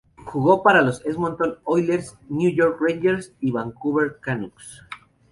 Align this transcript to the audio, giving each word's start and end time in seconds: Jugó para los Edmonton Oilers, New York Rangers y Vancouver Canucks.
Jugó 0.25 0.63
para 0.63 0.81
los 0.81 1.05
Edmonton 1.05 1.59
Oilers, 1.63 2.17
New 2.27 2.49
York 2.49 2.77
Rangers 2.81 3.33
y 3.39 3.51
Vancouver 3.51 4.17
Canucks. 4.19 4.81